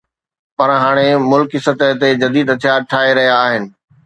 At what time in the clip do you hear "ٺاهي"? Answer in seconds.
2.89-3.11